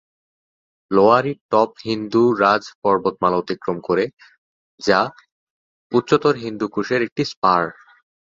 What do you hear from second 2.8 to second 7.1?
পর্বতমালা অতিক্রম করে, যা উচ্চতর হিন্দু কুশের